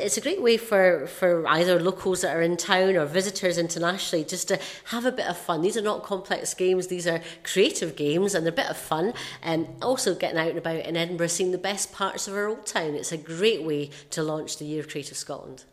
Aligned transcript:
It's 0.00 0.16
a 0.16 0.20
great 0.20 0.42
way 0.42 0.56
for, 0.56 1.06
for 1.06 1.46
either 1.46 1.80
locals 1.80 2.22
that 2.22 2.36
are 2.36 2.42
in 2.42 2.56
town 2.56 2.96
or 2.96 3.04
visitors 3.04 3.58
internationally 3.58 4.24
just 4.24 4.48
to 4.48 4.58
have 4.86 5.04
a 5.04 5.12
bit 5.12 5.26
of 5.26 5.36
fun. 5.36 5.62
These 5.62 5.76
are 5.76 5.82
not 5.82 6.02
complex 6.02 6.54
games, 6.54 6.86
these 6.86 7.06
are 7.06 7.20
creative 7.42 7.96
games 7.96 8.34
and 8.34 8.44
they're 8.44 8.52
a 8.52 8.56
bit 8.56 8.70
of 8.70 8.76
fun. 8.76 9.12
And 9.42 9.68
also 9.82 10.14
getting 10.14 10.38
out 10.38 10.48
and 10.48 10.58
about 10.58 10.86
in 10.86 10.96
Edinburgh, 10.96 11.28
seeing 11.28 11.52
the 11.52 11.58
best 11.58 11.92
parts 11.92 12.26
of 12.26 12.34
our 12.34 12.48
old 12.48 12.66
town. 12.66 12.94
It's 12.94 13.12
a 13.12 13.16
great 13.16 13.62
way 13.62 13.90
to 14.10 14.22
launch 14.22 14.58
the 14.58 14.64
Year 14.64 14.80
of 14.80 14.88
Creative 14.88 15.16
Scotland. 15.16 15.64